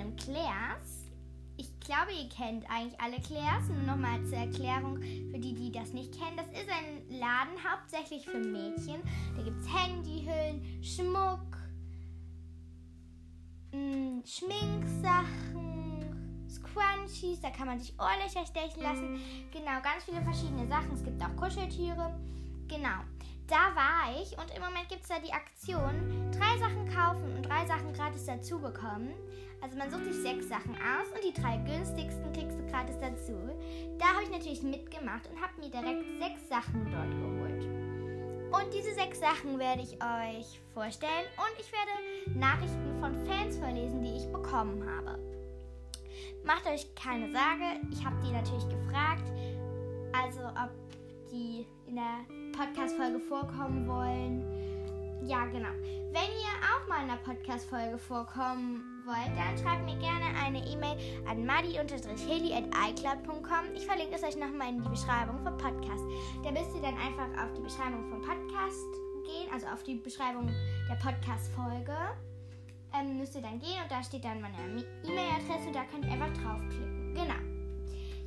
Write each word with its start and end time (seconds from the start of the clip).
im 0.00 0.16
Claire's. 0.16 1.04
Ich 1.56 1.78
glaube, 1.80 2.12
ihr 2.12 2.28
kennt 2.28 2.68
eigentlich 2.68 3.00
alle 3.00 3.20
Claire's. 3.20 3.68
Nur 3.68 3.82
nochmal 3.82 4.24
zur 4.26 4.38
Erklärung 4.38 4.96
für 4.98 5.38
die, 5.38 5.54
die 5.54 5.70
das 5.70 5.92
nicht 5.92 6.12
kennen. 6.12 6.36
Das 6.36 6.48
ist 6.48 6.68
ein 6.68 7.18
Laden 7.18 7.54
hauptsächlich 7.62 8.26
für 8.26 8.38
Mädchen. 8.38 9.02
Da 9.36 9.42
gibt 9.42 9.60
es 9.60 9.68
Handyhüllen, 9.68 10.82
Schmuck, 10.82 11.56
mh, 13.72 14.22
Schminksachen, 14.26 15.68
Scrunchies. 16.48 17.40
Da 17.40 17.50
kann 17.50 17.68
man 17.68 17.78
sich 17.78 17.94
Ohrlöcher 17.98 18.44
stechen 18.46 18.82
lassen. 18.82 19.20
Genau, 19.52 19.80
ganz 19.82 20.04
viele 20.04 20.22
verschiedene 20.22 20.66
Sachen. 20.66 20.92
Es 20.92 21.04
gibt 21.04 21.22
auch 21.22 21.36
Kuscheltiere. 21.36 22.18
Genau 22.66 23.13
da 23.48 23.74
war 23.74 24.20
ich 24.20 24.36
und 24.38 24.54
im 24.54 24.62
Moment 24.62 24.88
gibt 24.88 25.02
es 25.02 25.08
da 25.08 25.18
die 25.18 25.32
Aktion, 25.32 26.30
drei 26.32 26.58
Sachen 26.58 26.88
kaufen 26.88 27.36
und 27.36 27.46
drei 27.46 27.66
Sachen 27.66 27.92
gratis 27.92 28.26
dazu 28.26 28.58
bekommen. 28.58 29.12
Also 29.60 29.76
man 29.76 29.90
sucht 29.90 30.04
sich 30.04 30.16
sechs 30.16 30.48
Sachen 30.48 30.74
aus 30.74 31.08
und 31.14 31.24
die 31.24 31.40
drei 31.40 31.56
günstigsten 31.58 32.32
kriegst 32.32 32.58
du 32.58 32.66
gratis 32.66 32.96
dazu. 33.00 33.34
Da 33.98 34.06
habe 34.06 34.24
ich 34.24 34.30
natürlich 34.30 34.62
mitgemacht 34.62 35.28
und 35.30 35.40
habe 35.40 35.60
mir 35.60 35.70
direkt 35.70 36.04
sechs 36.20 36.48
Sachen 36.48 36.84
dort 36.90 37.10
geholt. 37.10 37.64
Und 38.54 38.72
diese 38.72 38.94
sechs 38.94 39.20
Sachen 39.20 39.58
werde 39.58 39.82
ich 39.82 39.94
euch 39.94 40.60
vorstellen 40.72 41.26
und 41.36 41.60
ich 41.60 41.70
werde 41.72 42.38
Nachrichten 42.38 43.00
von 43.00 43.26
Fans 43.26 43.56
vorlesen, 43.58 44.02
die 44.02 44.16
ich 44.16 44.32
bekommen 44.32 44.84
habe. 44.88 45.18
Macht 46.44 46.66
euch 46.66 46.94
keine 46.94 47.26
Sorge, 47.32 47.80
ich 47.90 48.04
habe 48.04 48.16
die 48.24 48.32
natürlich 48.32 48.68
gefragt, 48.68 49.24
also 50.12 50.40
ob 50.40 50.70
die 51.32 51.66
in 51.94 52.00
der 52.00 52.26
Podcast-Folge 52.58 53.20
vorkommen 53.20 53.86
wollen. 53.86 54.42
Ja, 55.24 55.46
genau. 55.46 55.70
Wenn 56.10 56.28
ihr 56.42 56.50
auch 56.66 56.82
mal 56.88 57.04
in 57.04 57.10
einer 57.10 57.18
Podcast-Folge 57.18 57.98
vorkommen 57.98 58.82
wollt, 59.06 59.30
dann 59.36 59.56
schreibt 59.56 59.84
mir 59.84 59.96
gerne 59.98 60.24
eine 60.44 60.58
E-Mail 60.66 60.98
an 61.28 61.46
madi-heli.icloud.com. 61.46 63.76
Ich 63.76 63.86
verlinke 63.86 64.16
es 64.16 64.24
euch 64.24 64.34
nochmal 64.36 64.70
in 64.70 64.82
die 64.82 64.88
Beschreibung 64.88 65.38
vom 65.44 65.56
Podcast. 65.56 66.02
Da 66.42 66.50
müsst 66.50 66.74
ihr 66.74 66.82
dann 66.82 66.98
einfach 66.98 67.28
auf 67.40 67.52
die 67.54 67.62
Beschreibung 67.62 68.10
vom 68.10 68.20
Podcast 68.22 68.92
gehen, 69.24 69.48
also 69.52 69.68
auf 69.68 69.84
die 69.84 69.94
Beschreibung 69.94 70.50
der 70.90 70.96
Podcast-Folge. 70.96 71.96
Ähm, 72.92 73.18
müsst 73.18 73.36
ihr 73.36 73.42
dann 73.42 73.60
gehen 73.60 73.80
und 73.82 73.90
da 73.90 74.02
steht 74.02 74.24
dann 74.24 74.40
meine 74.40 74.84
E-Mail-Adresse 75.04 75.70
da 75.72 75.84
könnt 75.84 76.06
ihr 76.06 76.12
einfach 76.12 76.32
draufklicken. 76.42 77.14
Genau. 77.14 77.38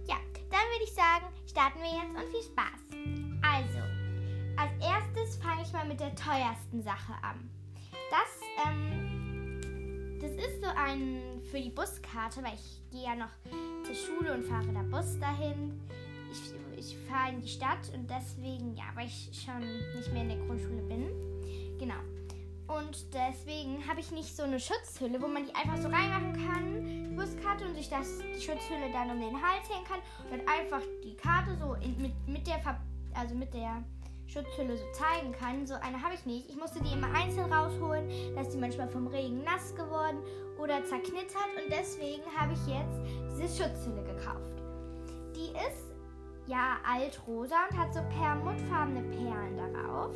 Ja, 0.07 0.15
dann 0.52 0.65
würde 0.71 0.85
ich 0.85 0.93
sagen, 0.93 1.25
starten 1.45 1.79
wir 1.79 1.91
jetzt 1.91 2.15
und 2.15 2.31
viel 2.31 2.43
Spaß. 2.43 2.86
Also, 3.58 3.80
als 4.55 4.72
erstes 4.80 5.38
fange 5.38 5.63
ich 5.63 5.73
mal 5.73 5.88
mit 5.88 6.00
der 6.00 6.13
teuersten 6.13 6.83
Sache 6.83 7.13
an. 7.23 7.50
Das, 8.11 8.67
ähm, 8.67 10.19
das 10.22 10.30
ist 10.31 10.64
so 10.64 10.69
ein 10.75 11.41
für 11.49 11.59
die 11.59 11.72
Buskarte, 11.72 12.44
weil 12.44 12.53
ich 12.53 12.81
gehe 12.91 13.05
ja 13.05 13.16
noch 13.16 13.31
zur 13.83 13.95
Schule 13.95 14.36
und 14.36 14.44
fahre 14.44 14.72
da 14.72 14.83
Bus 14.83 15.19
dahin. 15.19 15.81
Ich, 16.31 16.53
ich 16.77 16.97
fahre 17.09 17.31
in 17.31 17.41
die 17.41 17.47
Stadt 17.47 17.91
und 17.95 18.08
deswegen, 18.08 18.75
ja, 18.75 18.83
weil 18.94 19.08
ich 19.08 19.31
schon 19.33 19.59
nicht 19.95 20.14
mehr 20.14 20.21
in 20.21 20.30
der 20.30 20.38
Grundschule 20.45 20.83
bin. 20.83 21.08
Genau. 21.80 21.99
Und 22.67 23.11
deswegen 23.11 23.88
habe 23.88 24.02
ich 24.02 24.11
nicht 24.11 24.36
so 24.36 24.44
eine 24.44 24.59
Schutzhülle, 24.59 25.19
wo 25.19 25.27
man 25.27 25.45
die 25.45 25.55
einfach 25.55 25.77
so 25.77 25.88
reinmachen 25.88 26.33
kann, 26.45 26.86
die 26.86 27.16
Buskarte, 27.16 27.66
und 27.66 27.73
sich 27.73 27.89
das, 27.89 28.19
die 28.19 28.42
Schutzhülle 28.42 28.92
dann 28.92 29.09
um 29.09 29.19
den 29.19 29.42
Hals 29.42 29.67
hängen 29.67 29.86
kann 29.86 29.99
und 30.31 30.47
einfach 30.47 30.81
die 31.04 31.15
Karte 31.15 31.58
so 31.58 31.73
in, 31.76 31.99
mit, 31.99 32.27
mit 32.27 32.45
der, 32.45 32.60
also 33.17 33.36
mit 33.36 33.54
der 33.54 33.83
Schutzhülle 34.28 34.78
so 34.78 34.83
zeigen 34.92 35.32
kann. 35.32 35.66
So 35.66 35.76
eine 35.76 36.02
habe 36.02 36.14
ich 36.14 36.26
nicht. 36.26 36.50
Ich 36.50 36.58
musste 36.58 36.82
die 36.82 36.94
immer 36.94 37.11
einzeln 37.14 37.52
rausholen. 37.52 38.10
Da 38.36 38.42
ist 38.42 38.52
die 38.52 38.58
manchmal 38.58 38.89
vom 38.89 39.08
Regen 39.08 39.44
nass 39.44 39.73
geworden 39.73 40.20
oder 40.60 40.83
zerknittert. 40.86 41.50
Und 41.55 41.72
deswegen 41.72 42.23
habe 42.38 42.54
ich 42.54 42.67
jetzt 42.67 43.00
diese 43.32 43.64
Schutzhülle 43.64 44.04
gekauft. 44.04 44.61
Die 45.36 45.52
ist 45.52 45.95
ja 46.45 46.78
altrosa 46.86 47.55
und 47.70 47.78
hat 47.78 47.94
so 47.94 48.02
perlmuttfarbene 48.17 49.02
Perlen 49.16 49.58
darauf. 49.58 50.16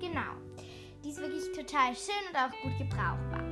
Genau. 0.00 0.36
Die 1.04 1.10
ist 1.10 1.18
wirklich 1.18 1.44
total 1.52 1.94
schön 1.96 2.14
und 2.30 2.36
auch 2.36 2.52
gut 2.62 2.78
gebrauchbar. 2.78 3.42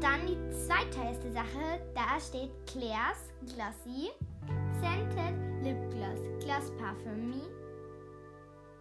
Dann 0.00 0.26
die 0.26 0.38
zweiteuerste 0.66 1.32
Sache. 1.32 1.80
Da 1.94 2.20
steht 2.20 2.50
Claire's 2.66 3.32
Glossy 3.40 4.10
Scented 4.78 5.34
Lip 5.62 5.78
Gloss. 5.90 6.44
Gloss 6.44 6.70
Parfumie 6.78 7.61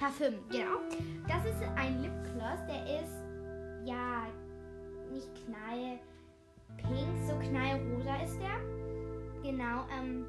Parfüm, 0.02 0.34
genau. 0.50 0.80
Das 1.28 1.46
ist 1.46 1.62
ein 1.76 2.02
Lipgloss, 2.02 2.66
der 2.68 3.02
ist 3.02 3.22
ja 3.86 4.26
nicht 5.12 5.30
knallpink, 5.46 7.20
so 7.28 7.38
knallrosa 7.38 8.16
ist 8.24 8.40
der. 8.42 8.58
Genau, 9.44 9.86
ähm, 9.96 10.26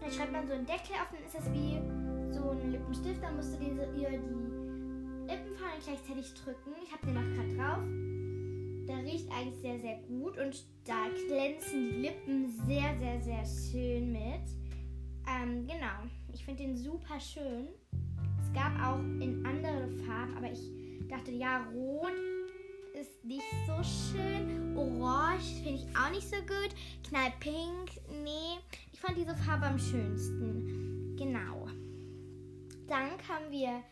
dann 0.00 0.10
schreibt 0.10 0.32
man 0.32 0.48
so 0.48 0.54
einen 0.54 0.64
Deckel 0.64 0.94
auf, 0.94 1.10
dann 1.12 1.22
ist 1.22 1.34
das 1.34 1.52
wie 1.52 1.82
so 2.32 2.48
ein 2.48 2.72
Lippenstift, 2.72 3.22
dann 3.22 3.36
musst 3.36 3.52
du 3.52 3.58
dir 3.58 3.74
so 3.74 3.82
ihr 4.00 4.08
die 4.08 5.30
Lippenfallen 5.30 5.82
gleichzeitig 5.84 6.32
drücken. 6.42 6.72
Ich 6.82 6.90
habe 6.90 7.04
den 7.04 7.14
noch 7.14 7.36
gerade 7.36 7.56
drauf. 7.58 7.84
Der 8.88 9.04
riecht 9.04 9.30
eigentlich 9.30 9.60
sehr, 9.60 9.80
sehr 9.80 9.98
gut 10.08 10.38
und 10.38 10.64
da 10.86 11.08
glänzen 11.28 11.90
die 11.90 11.96
Lippen 12.06 12.48
sehr, 12.66 12.96
sehr, 12.98 13.20
sehr 13.20 13.44
schön 13.44 14.12
mit. 14.12 14.48
Ähm, 15.28 15.66
genau, 15.66 16.08
ich 16.32 16.42
finde 16.42 16.62
den 16.62 16.76
super 16.78 17.20
schön 17.20 17.68
gab 18.54 18.72
auch 18.80 19.00
in 19.20 19.44
andere 19.44 19.88
Farben, 20.06 20.36
aber 20.36 20.50
ich 20.50 20.70
dachte, 21.08 21.32
ja, 21.32 21.66
rot 21.74 22.12
ist 22.94 23.24
nicht 23.24 23.42
so 23.66 23.82
schön. 23.82 24.76
Orange 24.76 25.62
finde 25.62 25.80
ich 25.82 25.96
auch 25.96 26.10
nicht 26.10 26.28
so 26.28 26.36
gut. 26.36 26.74
Knallpink, 27.08 28.00
nee. 28.22 28.58
Ich 28.92 29.00
fand 29.00 29.18
diese 29.18 29.34
Farbe 29.34 29.66
am 29.66 29.78
schönsten. 29.78 31.16
Genau. 31.16 31.66
Dann 32.86 33.10
kommen 33.26 33.50
wir 33.50 33.82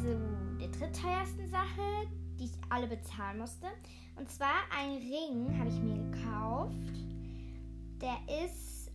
zu 0.00 0.16
der 0.60 0.68
drittteuersten 0.68 1.48
Sache, 1.48 2.06
die 2.38 2.44
ich 2.44 2.52
alle 2.68 2.86
bezahlen 2.86 3.38
musste. 3.38 3.66
Und 4.16 4.30
zwar 4.30 4.62
ein 4.78 4.98
Ring 4.98 5.58
habe 5.58 5.68
ich 5.68 5.80
mir 5.80 5.96
gekauft. 6.10 6.74
Der 8.00 8.44
ist 8.44 8.90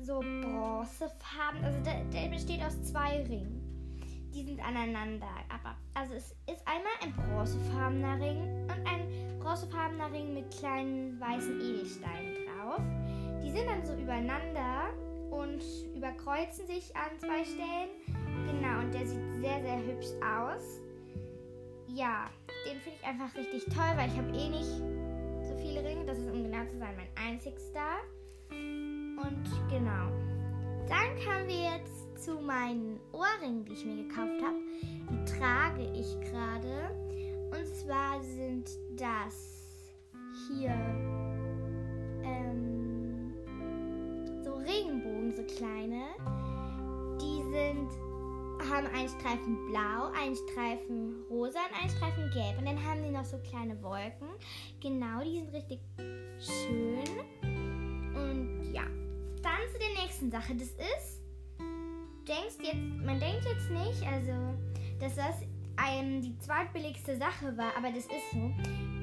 so 0.00 0.20
bronzefarben. 0.20 1.64
Also 1.64 1.80
der, 1.82 2.04
der 2.04 2.28
besteht 2.28 2.62
aus 2.62 2.82
zwei 2.84 3.22
Ringen 3.22 3.63
die 4.34 4.42
sind 4.42 4.60
aneinander. 4.60 5.30
Aber 5.48 5.76
also 5.94 6.14
es 6.14 6.32
ist 6.50 6.66
einmal 6.66 6.92
ein 7.02 7.12
bronzefarbener 7.12 8.20
Ring 8.20 8.40
und 8.62 8.86
ein 8.86 9.38
bronzefarbener 9.38 10.12
Ring 10.12 10.34
mit 10.34 10.50
kleinen 10.58 11.20
weißen 11.20 11.60
Edelsteinen 11.60 12.34
drauf. 12.46 12.80
Die 13.42 13.50
sind 13.50 13.66
dann 13.66 13.84
so 13.84 13.94
übereinander 13.94 14.92
und 15.30 15.62
überkreuzen 15.94 16.66
sich 16.66 16.94
an 16.96 17.18
zwei 17.18 17.44
Stellen. 17.44 17.90
Genau, 18.46 18.80
und 18.80 18.92
der 18.92 19.06
sieht 19.06 19.22
sehr, 19.40 19.60
sehr 19.62 19.78
hübsch 19.78 20.10
aus. 20.22 20.80
Ja, 21.88 22.28
den 22.66 22.80
finde 22.80 22.98
ich 23.00 23.06
einfach 23.06 23.34
richtig 23.36 23.64
toll, 23.66 23.92
weil 23.94 24.08
ich 24.08 24.16
habe 24.16 24.30
eh 24.30 24.48
nicht 24.48 25.48
so 25.48 25.56
viele 25.56 25.84
Ringe. 25.84 26.04
Das 26.04 26.18
ist, 26.18 26.28
um 26.30 26.42
genau 26.42 26.64
zu 26.66 26.78
sein, 26.78 26.96
mein 26.96 27.08
einzigster. 27.28 27.98
Und 28.50 29.44
genau. 29.70 30.10
Dann 30.88 31.18
kamen 31.24 31.46
wir 31.46 31.76
jetzt 31.76 32.03
zu 32.24 32.40
meinen 32.40 32.98
Ohrringen, 33.12 33.64
die 33.66 33.72
ich 33.74 33.84
mir 33.84 33.96
gekauft 33.96 34.42
habe. 34.42 34.56
Die 35.10 35.24
trage 35.38 35.82
ich 35.92 36.18
gerade. 36.30 36.90
Und 37.50 37.66
zwar 37.66 38.22
sind 38.22 38.70
das 38.96 39.76
hier 40.48 40.70
ähm, 42.24 43.34
so 44.42 44.54
Regenbogen, 44.54 45.34
so 45.36 45.42
kleine. 45.42 46.06
Die 47.20 47.42
sind 47.52 47.90
haben 48.70 48.86
einen 48.94 49.08
Streifen 49.08 49.66
blau, 49.66 50.10
einen 50.18 50.34
Streifen 50.34 51.24
rosa 51.28 51.58
und 51.58 51.82
einen 51.82 51.90
Streifen 51.90 52.30
gelb. 52.30 52.56
Und 52.58 52.66
dann 52.66 52.82
haben 52.82 53.02
die 53.02 53.10
noch 53.10 53.24
so 53.24 53.36
kleine 53.38 53.80
Wolken. 53.82 54.28
Genau, 54.80 55.22
die 55.22 55.40
sind 55.40 55.52
richtig 55.52 55.80
schön. 56.38 57.04
Und 58.14 58.72
ja, 58.72 58.84
dann 59.42 59.60
zu 59.70 59.78
der 59.78 60.02
nächsten 60.02 60.30
Sache. 60.30 60.54
Das 60.54 60.68
ist 60.68 61.13
denkst 62.24 62.56
jetzt, 62.62 63.04
man 63.04 63.20
denkt 63.20 63.44
jetzt 63.44 63.70
nicht, 63.70 64.02
also, 64.10 64.32
dass 65.00 65.14
das 65.16 65.42
ähm, 65.78 66.22
die 66.22 66.38
zweitbilligste 66.38 67.16
Sache 67.16 67.56
war, 67.56 67.76
aber 67.76 67.90
das 67.90 68.04
ist 68.04 68.30
so. 68.32 68.52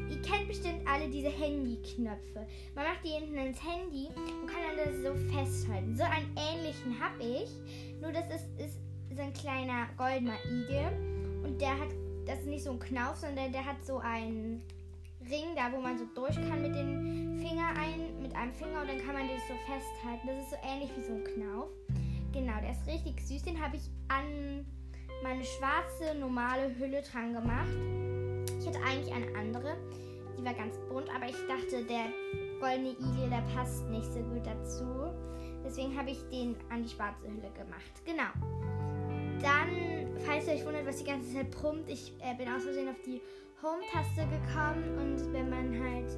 Ihr 0.09 0.21
kennt 0.21 0.47
bestimmt 0.47 0.85
alle 0.85 1.09
diese 1.09 1.29
Handyknöpfe. 1.29 2.45
Man 2.75 2.85
macht 2.85 3.03
die 3.03 3.09
hinten 3.09 3.35
ins 3.35 3.59
Handy 3.63 4.07
und 4.07 4.47
kann 4.47 4.59
dann 4.67 4.85
das 4.85 5.03
so 5.03 5.15
festhalten. 5.33 5.95
So 5.95 6.03
einen 6.03 6.35
ähnlichen 6.35 6.99
habe 6.99 7.23
ich, 7.23 7.49
nur 8.01 8.11
das 8.11 8.25
ist, 8.25 8.59
ist 8.59 8.79
so 9.15 9.21
ein 9.21 9.33
kleiner 9.33 9.87
goldener 9.97 10.37
Igel 10.45 11.43
und 11.43 11.61
der 11.61 11.79
hat, 11.79 11.89
das 12.25 12.39
ist 12.39 12.47
nicht 12.47 12.63
so 12.63 12.71
ein 12.71 12.79
Knauf, 12.79 13.15
sondern 13.15 13.51
der 13.51 13.65
hat 13.65 13.85
so 13.85 13.99
einen 13.99 14.61
Ring 15.29 15.55
da, 15.55 15.71
wo 15.71 15.79
man 15.79 15.97
so 15.97 16.05
durch 16.13 16.35
kann 16.35 16.61
mit 16.61 16.75
dem 16.75 17.39
Finger 17.39 17.69
ein, 17.69 18.21
mit 18.21 18.35
einem 18.35 18.53
Finger 18.53 18.81
und 18.81 18.89
dann 18.89 18.99
kann 18.99 19.13
man 19.13 19.27
das 19.27 19.41
so 19.47 19.53
festhalten. 19.65 20.27
Das 20.27 20.43
ist 20.43 20.49
so 20.49 20.57
ähnlich 20.67 20.89
wie 20.97 21.03
so 21.03 21.13
ein 21.13 21.23
Knauf. 21.23 21.69
Genau, 22.31 22.53
der 22.61 22.71
ist 22.71 22.87
richtig 22.87 23.21
süß. 23.21 23.43
Den 23.43 23.61
habe 23.61 23.75
ich 23.75 23.89
an 24.07 24.65
meine 25.23 25.43
schwarze 25.43 26.17
normale 26.17 26.73
Hülle 26.77 27.01
dran 27.01 27.33
gemacht. 27.33 27.69
Ich 28.59 28.67
hätte 28.67 28.79
eigentlich 28.83 29.13
eine 29.13 29.27
andere. 29.37 29.77
Die 30.37 30.45
war 30.45 30.53
ganz 30.53 30.75
bunt, 30.89 31.09
aber 31.13 31.27
ich 31.27 31.35
dachte, 31.47 31.83
der 31.85 32.05
goldene 32.59 32.91
Igel, 32.91 33.29
der 33.29 33.43
passt 33.53 33.85
nicht 33.89 34.11
so 34.11 34.19
gut 34.19 34.45
dazu. 34.45 35.11
Deswegen 35.63 35.97
habe 35.97 36.11
ich 36.11 36.19
den 36.29 36.55
an 36.69 36.83
die 36.83 36.89
schwarze 36.89 37.27
Hülle 37.27 37.51
gemacht. 37.51 37.91
Genau. 38.05 38.31
Dann, 39.41 40.07
falls 40.25 40.47
ihr 40.47 40.53
euch 40.53 40.65
wundert, 40.65 40.85
was 40.85 40.97
die 40.97 41.03
ganze 41.03 41.33
Zeit 41.33 41.51
brummt, 41.51 41.89
ich 41.89 42.13
äh, 42.19 42.35
bin 42.35 42.47
aus 42.47 42.63
Versehen 42.63 42.89
auf 42.89 43.01
die 43.05 43.21
Home-Taste 43.61 44.27
gekommen 44.27 44.97
und 44.97 45.33
wenn 45.33 45.49
man 45.49 45.83
halt 45.83 46.11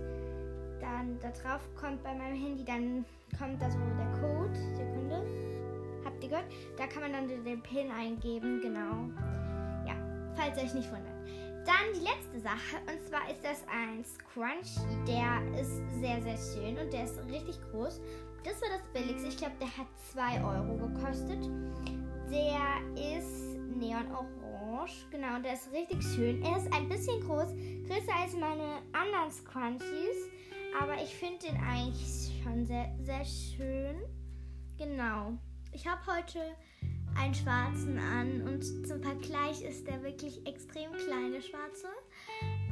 dann 0.80 1.18
da 1.19 1.31
drauf 1.31 1.62
kommt 1.75 2.04
bei 2.04 2.13
meinem 2.13 2.36
Handy, 2.36 2.63
dann 2.63 3.06
kommt 3.38 3.62
da 3.62 3.69
so 3.69 3.80
der 3.80 4.12
Code. 4.19 4.56
Sekunde. 4.75 5.43
Gehört? 6.28 6.46
Da 6.78 6.88
kann 6.88 7.02
man 7.02 7.14
dann 7.14 7.28
den 7.28 7.62
PIN 7.62 7.92
eingeben, 7.92 8.62
genau. 8.62 9.10
Ja, 9.86 9.96
falls 10.36 10.58
ihr 10.58 10.64
euch 10.64 10.74
nicht 10.74 10.92
wundert. 10.92 11.14
Dann 11.66 11.94
die 11.94 12.02
letzte 12.02 12.40
Sache, 12.40 12.78
und 12.88 13.02
zwar 13.08 13.30
ist 13.30 13.44
das 13.44 13.64
ein 13.68 14.04
Scrunchie. 14.04 15.06
Der 15.08 15.42
ist 15.60 15.81
sehr, 16.00 16.22
sehr 16.22 16.38
schön 16.38 16.78
und 16.78 16.92
der 16.92 17.06
ist 17.06 17.20
richtig 17.25 17.60
groß. 17.72 18.02
Das 18.44 18.62
war 18.62 18.70
das 18.70 18.84
billigste. 18.92 19.30
Ich 19.30 19.38
glaube, 19.38 19.56
der 19.60 19.78
hat 19.78 19.88
2 20.12 20.44
Euro 20.44 20.88
gekostet. 20.88 21.50
Der 22.30 23.18
ist 23.18 23.58
neon-orange. 23.78 25.06
Genau, 25.12 25.40
der 25.42 25.54
ist 25.54 25.72
richtig 25.72 26.02
schön. 26.04 26.42
Er 26.42 26.58
ist 26.58 26.74
ein 26.74 26.90
bisschen 26.90 27.22
groß, 27.22 27.54
größer 27.88 28.16
als 28.22 28.34
meine 28.34 28.81
anderen 28.92 29.31
Scrunchies. 29.31 30.30
Aber 30.81 30.96
ich 31.02 31.16
finde 31.16 31.48
den 31.48 31.58
eigentlich 31.58 32.42
schon 32.44 32.66
sehr, 32.66 32.94
sehr 33.00 33.24
schön. 33.24 34.02
Genau. 34.78 35.38
Ich 35.74 35.88
habe 35.88 36.02
heute 36.06 36.40
einen 37.16 37.34
schwarzen 37.34 37.98
an 37.98 38.42
und 38.42 38.64
zum 38.88 39.02
Vergleich 39.02 39.64
ist 39.64 39.88
der 39.88 40.04
wirklich 40.04 40.46
extrem 40.46 40.92
kleine 40.92 41.42
schwarze. 41.42 41.88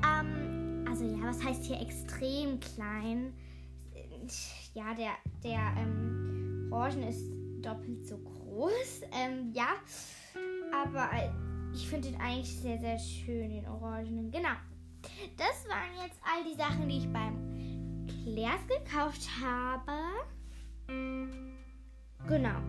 Ähm, 0.06 0.86
also 0.88 1.06
ja, 1.06 1.24
was 1.24 1.44
heißt 1.44 1.66
hier 1.66 1.82
extrem 1.82 2.60
klein? 2.60 3.34
Ja, 4.76 4.94
der, 4.94 5.14
der 5.44 5.74
ähm, 5.78 6.70
Orangen 6.72 7.04
ist 7.04 7.26
doppelt 7.62 8.08
so 8.08 8.18
groß. 8.18 9.02
Ähm, 9.14 9.52
ja, 9.54 9.68
aber 10.74 11.10
ich 11.74 11.88
finde 11.88 12.12
den 12.12 12.22
eigentlich 12.22 12.56
sehr, 12.60 12.80
sehr 12.80 12.98
schön, 13.00 13.50
den 13.50 13.68
Orangenen. 13.68 14.32
Genau. 14.32 14.56
Das 15.38 15.68
waren 15.68 16.06
jetzt 16.06 16.20
all 16.24 16.44
die 16.44 16.56
Sachen, 16.56 16.88
die 16.88 17.00
ich 17.00 17.12
beim 17.12 18.08
Claire's 18.08 18.62
gekauft 18.68 19.28
habe. 19.42 19.92
Genau. 22.28 22.60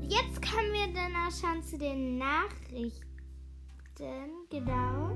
Jetzt 0.00 0.42
kommen 0.42 0.72
wir 0.72 0.92
dann 0.94 1.14
auch 1.14 1.30
schon 1.30 1.62
zu 1.62 1.78
den 1.78 2.18
Nachrichten. 2.18 3.06
Genau. 4.50 5.10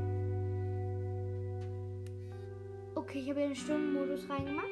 Okay, 2.95 3.19
ich 3.19 3.29
habe 3.29 3.41
hier 3.41 3.49
den 3.49 3.57
Stundenmodus 3.57 4.29
reingemacht. 4.29 4.67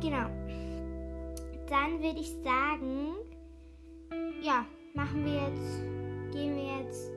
Genau. 0.00 0.28
Dann 1.68 2.00
würde 2.02 2.20
ich 2.20 2.30
sagen, 2.42 3.14
ja, 4.42 4.64
machen 4.94 5.24
wir 5.24 5.34
jetzt, 5.34 5.82
gehen 6.32 6.56
wir 6.56 6.82
jetzt, 6.82 7.10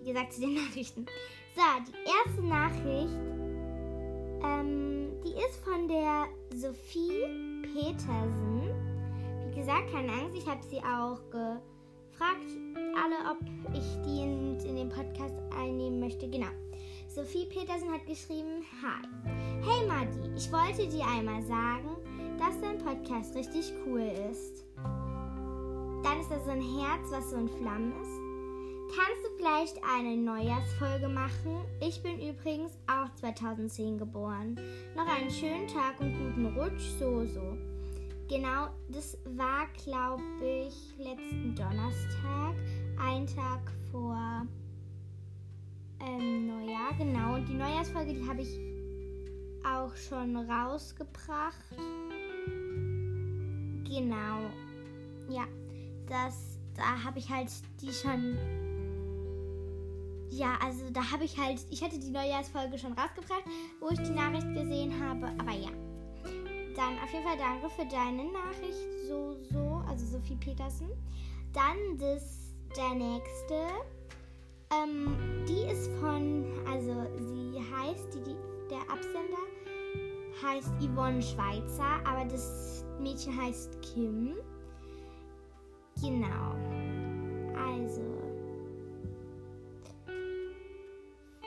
wie 0.00 0.08
gesagt, 0.08 0.32
zu 0.32 0.40
den 0.40 0.54
Nachrichten. 0.64 1.06
So, 1.54 1.62
die 1.86 2.28
erste 2.28 2.42
Nachricht, 2.42 3.14
ähm, 4.44 5.12
die 5.24 5.34
ist 5.34 5.56
von 5.64 5.88
der 5.88 6.26
Sophie 6.54 7.62
Petersen. 7.62 8.71
Gesagt, 9.54 9.92
keine 9.92 10.10
Angst, 10.10 10.36
ich 10.36 10.46
habe 10.46 10.62
sie 10.62 10.78
auch 10.78 11.20
gefragt, 11.30 12.48
alle, 12.96 13.30
ob 13.30 13.38
ich 13.74 13.84
die 14.04 14.22
in, 14.22 14.58
in 14.60 14.76
den 14.76 14.88
Podcast 14.88 15.34
einnehmen 15.54 16.00
möchte. 16.00 16.28
Genau. 16.28 16.48
Sophie 17.06 17.44
Petersen 17.44 17.92
hat 17.92 18.06
geschrieben, 18.06 18.64
Hi. 18.82 19.06
Hey 19.62 19.86
Madi, 19.86 20.34
ich 20.34 20.50
wollte 20.50 20.88
dir 20.88 21.04
einmal 21.06 21.42
sagen, 21.42 21.96
dass 22.38 22.58
dein 22.62 22.78
Podcast 22.78 23.36
richtig 23.36 23.72
cool 23.86 24.10
ist. 24.30 24.64
Dann 26.02 26.20
ist 26.20 26.30
da 26.30 26.40
so 26.40 26.50
ein 26.50 26.62
Herz, 26.62 27.10
was 27.10 27.30
so 27.30 27.36
in 27.36 27.48
Flammen 27.48 27.92
ist. 28.00 28.96
Kannst 28.96 29.24
du 29.24 29.36
vielleicht 29.36 29.78
eine 29.84 30.16
Neujahrsfolge 30.16 31.08
machen? 31.08 31.64
Ich 31.80 32.02
bin 32.02 32.18
übrigens 32.20 32.72
auch 32.86 33.14
2010 33.16 33.98
geboren. 33.98 34.58
Noch 34.96 35.06
einen 35.06 35.30
schönen 35.30 35.68
Tag 35.68 36.00
und 36.00 36.16
guten 36.18 36.46
Rutsch, 36.58 36.98
so, 36.98 37.24
so. 37.26 37.71
Genau, 38.32 38.68
das 38.88 39.18
war, 39.36 39.66
glaube 39.84 40.22
ich, 40.42 40.96
letzten 40.96 41.54
Donnerstag, 41.54 42.54
ein 42.98 43.26
Tag 43.26 43.60
vor 43.90 44.46
ähm, 46.00 46.46
Neujahr, 46.46 46.94
genau. 46.96 47.34
Und 47.34 47.46
die 47.46 47.52
Neujahrsfolge, 47.52 48.14
die 48.14 48.26
habe 48.26 48.40
ich 48.40 48.58
auch 49.62 49.94
schon 49.96 50.34
rausgebracht. 50.34 51.76
Genau. 53.84 54.50
Ja, 55.28 55.46
das, 56.08 56.58
da 56.74 57.04
habe 57.04 57.18
ich 57.18 57.28
halt 57.28 57.50
die 57.82 57.92
schon. 57.92 58.38
Ja, 60.30 60.56
also 60.64 60.88
da 60.90 61.10
habe 61.10 61.24
ich 61.24 61.36
halt, 61.36 61.66
ich 61.68 61.84
hatte 61.84 61.98
die 61.98 62.10
Neujahrsfolge 62.10 62.78
schon 62.78 62.94
rausgebracht, 62.94 63.44
wo 63.78 63.90
ich 63.90 64.00
die 64.00 64.14
Nachricht 64.14 64.54
gesehen 64.54 64.98
habe, 65.06 65.26
aber 65.38 65.52
ja. 65.52 65.81
Dann 66.76 66.98
auf 66.98 67.12
jeden 67.12 67.24
Fall 67.24 67.36
danke 67.36 67.68
für 67.68 67.84
deine 67.84 68.24
Nachricht, 68.32 69.06
so, 69.06 69.36
so, 69.50 69.82
also 69.88 70.06
Sophie 70.06 70.36
Petersen. 70.36 70.88
Dann 71.52 71.98
das, 71.98 72.54
der 72.76 72.94
nächste. 72.94 73.54
Ähm, 74.72 75.44
die 75.46 75.70
ist 75.70 75.90
von, 76.00 76.46
also 76.66 76.94
sie 77.18 77.60
heißt, 77.60 78.14
die, 78.14 78.22
die, 78.22 78.36
der 78.70 78.80
Absender 78.90 79.42
heißt 80.42 80.72
Yvonne 80.80 81.22
Schweizer, 81.22 82.00
aber 82.04 82.24
das 82.24 82.84
Mädchen 82.98 83.36
heißt 83.40 83.80
Kim. 83.82 84.36
Genau. 86.00 86.56
Also. 87.54 88.00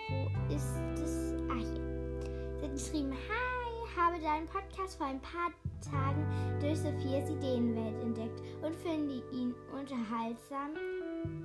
Wo 0.07 0.53
ist 0.53 0.75
das? 0.95 1.33
Ah, 1.49 1.57
hier. 1.57 2.59
Sie 2.59 2.65
hat 2.65 2.73
geschrieben, 2.73 3.11
hi, 3.27 3.44
habe 3.95 4.19
deinen 4.19 4.47
Podcast 4.47 4.97
vor 4.97 5.07
ein 5.07 5.21
paar 5.21 5.51
Tagen 5.81 6.25
durch 6.59 6.79
Sophias 6.79 7.29
Ideenwelt 7.29 8.01
entdeckt 8.01 8.41
und 8.61 8.75
finde 8.75 9.21
ihn 9.31 9.53
unterhaltsam. 9.71 10.71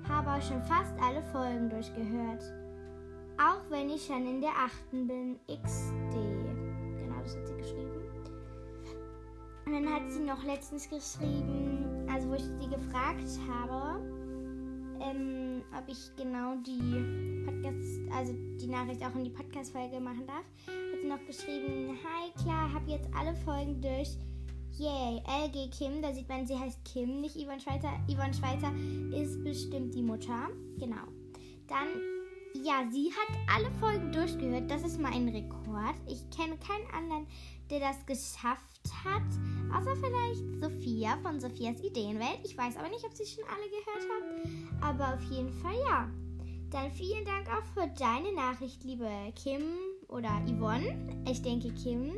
Habe 0.09 0.31
auch 0.31 0.43
schon 0.43 0.63
fast 0.63 0.93
alle 1.01 1.23
Folgen 1.33 1.71
durchgehört. 1.71 2.43
Auch 3.39 3.71
wenn 3.71 3.91
ich 3.91 4.05
schon 4.05 4.27
in 4.27 4.41
der 4.41 4.51
achten 4.51 5.07
bin, 5.07 5.39
XD. 5.47 6.15
Genau, 6.99 7.23
das 7.23 7.37
hat 7.37 7.47
sie 7.47 7.57
geschrieben. 7.57 7.91
Und 9.67 9.73
dann 9.73 9.95
hat 9.95 10.11
sie 10.11 10.25
noch 10.25 10.43
letztens 10.45 10.89
geschrieben, 10.89 12.07
also 12.13 12.29
wo 12.29 12.35
ich 12.35 12.43
sie 12.43 12.69
gefragt 12.69 13.39
habe, 13.49 14.01
ähm, 15.01 15.63
ob 15.77 15.89
ich 15.89 16.11
genau 16.17 16.57
die 16.67 17.45
Podcast, 17.45 18.01
also 18.13 18.35
die 18.61 18.67
Nachricht 18.67 19.03
auch 19.05 19.15
in 19.15 19.25
die 19.25 19.31
Podcast-Folge 19.31 20.01
machen 20.01 20.27
darf, 20.27 20.45
hat 21.01 21.09
noch 21.09 21.27
geschrieben, 21.27 21.99
hi, 22.05 22.31
klar, 22.43 22.73
hab 22.73 22.87
jetzt 22.87 23.09
alle 23.15 23.35
Folgen 23.35 23.81
durch. 23.81 24.17
Yay, 24.79 25.23
LG 25.47 25.71
Kim, 25.71 26.01
da 26.01 26.13
sieht 26.13 26.29
man, 26.29 26.47
sie 26.47 26.59
heißt 26.59 26.85
Kim, 26.85 27.21
nicht 27.21 27.37
Yvonne 27.37 27.61
Schweizer. 27.61 27.93
Yvonne 28.09 28.35
Schweizer 28.35 28.73
ist 29.15 29.43
bestimmt 29.43 29.95
die 29.95 30.03
Mutter. 30.03 30.49
Genau. 30.79 31.07
Dann, 31.69 31.89
ja, 32.65 32.85
sie 32.91 33.11
hat 33.11 33.37
alle 33.55 33.71
Folgen 33.73 34.13
durchgehört. 34.13 34.71
Das 34.71 34.83
ist 34.83 35.01
mal 35.01 35.13
ein 35.13 35.29
Rekord. 35.29 35.97
Ich 36.07 36.29
kenne 36.31 36.57
keinen 36.59 36.89
anderen, 36.95 37.27
der 37.71 37.81
das 37.81 38.07
geschafft 38.07 38.65
hat. 39.05 39.23
Außer 39.77 39.97
vielleicht 39.97 40.61
Sophia 40.61 41.19
von 41.23 41.41
Sophias 41.41 41.81
Ideenwelt. 41.83 42.41
Ich 42.45 42.57
weiß 42.57 42.77
aber 42.77 42.89
nicht, 42.89 43.05
ob 43.05 43.15
sie 43.15 43.27
schon 43.27 43.45
alle 43.45 43.69
gehört 43.69 44.07
hat. 44.11 44.83
Aber 44.83 45.15
auf 45.15 45.23
jeden 45.31 45.53
Fall 45.53 45.77
ja. 45.89 46.09
Dann 46.71 46.91
vielen 46.93 47.25
Dank 47.25 47.49
auch 47.49 47.65
für 47.75 47.89
deine 47.99 48.33
Nachricht, 48.33 48.85
liebe 48.85 49.09
Kim 49.35 49.63
oder 50.11 50.41
Yvonne. 50.47 50.97
Ich 51.29 51.43
denke 51.43 51.73
Kim. 51.75 52.13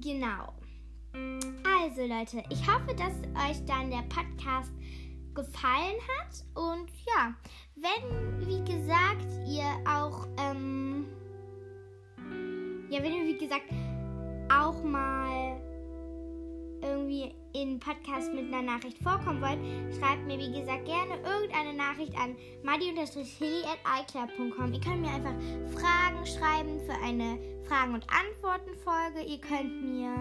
Genau. 0.00 0.52
Also 1.14 2.02
Leute, 2.02 2.42
ich 2.50 2.60
hoffe, 2.66 2.94
dass 2.94 3.14
euch 3.48 3.64
dann 3.64 3.90
der 3.90 4.02
Podcast 4.08 4.72
gefallen 5.34 5.96
hat. 6.18 6.44
Und 6.54 6.90
ja, 7.06 7.34
wenn, 7.76 8.46
wie 8.46 8.64
gesagt, 8.64 9.26
ihr 9.46 9.64
auch, 9.88 10.26
ähm, 10.38 11.06
ja, 12.90 13.02
wenn 13.02 13.12
ihr, 13.12 13.26
wie 13.26 13.38
gesagt, 13.38 13.64
auch 14.50 14.82
mal 14.82 15.45
in 17.66 17.78
Podcast 17.80 18.32
mit 18.32 18.52
einer 18.52 18.62
Nachricht 18.62 18.96
vorkommen 19.02 19.42
wollt, 19.42 19.58
schreibt 19.98 20.24
mir, 20.26 20.38
wie 20.38 20.52
gesagt, 20.52 20.86
gerne 20.86 21.18
irgendeine 21.24 21.74
Nachricht 21.74 22.16
an 22.18 22.36
madi-hilly.icloud.com. 22.62 24.72
Ihr 24.72 24.80
könnt 24.80 25.02
mir 25.02 25.10
einfach 25.10 25.34
Fragen 25.74 26.24
schreiben 26.24 26.80
für 26.86 26.94
eine 27.04 27.38
Fragen- 27.68 27.94
und 27.94 28.06
Antworten-Folge. 28.08 29.22
Ihr 29.26 29.38
könnt 29.38 29.82
mir 29.82 30.14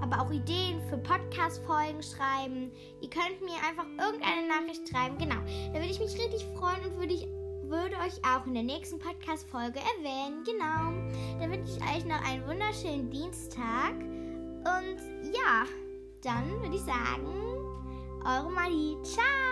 aber 0.00 0.20
auch 0.20 0.32
Ideen 0.32 0.80
für 0.90 0.98
Podcast-Folgen 0.98 2.02
schreiben. 2.02 2.72
Ihr 3.00 3.10
könnt 3.10 3.40
mir 3.40 3.54
einfach 3.68 3.86
irgendeine 3.98 4.48
Nachricht 4.48 4.88
schreiben. 4.88 5.16
Genau. 5.18 5.36
Da 5.72 5.74
würde 5.74 5.90
ich 5.90 6.00
mich 6.00 6.18
richtig 6.18 6.44
freuen 6.56 6.84
und 6.84 6.98
würde 6.98 7.14
ich 7.14 7.28
würde 7.72 7.96
euch 7.96 8.20
auch 8.22 8.46
in 8.46 8.54
der 8.54 8.64
nächsten 8.64 8.98
Podcast-Folge 8.98 9.78
erwähnen. 9.78 10.44
Genau. 10.44 10.92
Dann 11.40 11.50
wünsche 11.50 11.78
ich 11.78 11.96
euch 11.96 12.04
noch 12.04 12.22
einen 12.28 12.46
wunderschönen 12.46 13.10
Dienstag. 13.10 13.94
Und 13.94 15.32
ja, 15.32 15.64
dann 16.22 16.48
würde 16.60 16.76
ich 16.76 16.82
sagen, 16.82 17.26
eure 18.24 18.50
Marie. 18.50 18.96
Ciao! 19.02 19.51